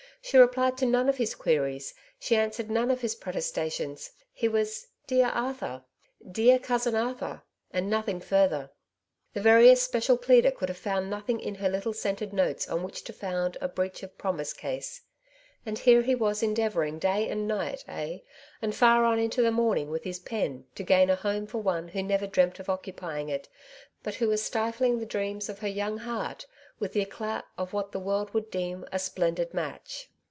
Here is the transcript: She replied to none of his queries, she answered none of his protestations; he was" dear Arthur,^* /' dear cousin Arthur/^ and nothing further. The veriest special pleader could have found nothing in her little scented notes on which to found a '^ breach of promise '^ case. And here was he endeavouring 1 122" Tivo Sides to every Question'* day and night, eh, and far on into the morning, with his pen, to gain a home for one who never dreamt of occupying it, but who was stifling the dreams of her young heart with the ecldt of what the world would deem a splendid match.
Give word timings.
She 0.23 0.37
replied 0.37 0.77
to 0.77 0.85
none 0.85 1.09
of 1.09 1.17
his 1.17 1.33
queries, 1.33 1.95
she 2.19 2.35
answered 2.35 2.69
none 2.69 2.91
of 2.91 3.01
his 3.01 3.15
protestations; 3.15 4.11
he 4.31 4.47
was" 4.47 4.87
dear 5.07 5.25
Arthur,^* 5.25 5.83
/' 6.05 6.31
dear 6.31 6.59
cousin 6.59 6.93
Arthur/^ 6.93 7.41
and 7.71 7.89
nothing 7.89 8.21
further. 8.21 8.69
The 9.33 9.41
veriest 9.41 9.83
special 9.83 10.17
pleader 10.19 10.51
could 10.51 10.69
have 10.69 10.77
found 10.77 11.09
nothing 11.09 11.39
in 11.39 11.55
her 11.55 11.67
little 11.67 11.91
scented 11.91 12.33
notes 12.33 12.69
on 12.69 12.83
which 12.83 13.03
to 13.05 13.13
found 13.13 13.57
a 13.61 13.69
'^ 13.69 13.75
breach 13.75 14.03
of 14.03 14.15
promise 14.19 14.53
'^ 14.53 14.57
case. 14.57 15.01
And 15.65 15.79
here 15.79 16.15
was 16.17 16.41
he 16.41 16.47
endeavouring 16.47 16.93
1 16.93 17.01
122" 17.01 17.01
Tivo 17.01 17.11
Sides 17.11 17.83
to 17.83 17.91
every 17.91 17.97
Question'* 17.97 17.97
day 17.97 17.97
and 17.97 18.21
night, 18.21 18.21
eh, 18.21 18.25
and 18.61 18.75
far 18.75 19.03
on 19.05 19.17
into 19.17 19.41
the 19.41 19.51
morning, 19.51 19.89
with 19.89 20.03
his 20.03 20.19
pen, 20.19 20.65
to 20.75 20.83
gain 20.83 21.09
a 21.09 21.15
home 21.15 21.47
for 21.47 21.57
one 21.57 21.89
who 21.89 22.03
never 22.03 22.27
dreamt 22.27 22.59
of 22.59 22.69
occupying 22.69 23.27
it, 23.29 23.49
but 24.03 24.15
who 24.15 24.27
was 24.29 24.43
stifling 24.43 24.99
the 24.99 25.05
dreams 25.07 25.49
of 25.49 25.59
her 25.59 25.67
young 25.67 25.97
heart 25.97 26.45
with 26.79 26.93
the 26.93 27.03
ecldt 27.05 27.43
of 27.57 27.73
what 27.73 27.91
the 27.91 27.99
world 27.99 28.33
would 28.33 28.49
deem 28.49 28.85
a 28.91 28.97
splendid 28.99 29.53
match. 29.53 30.07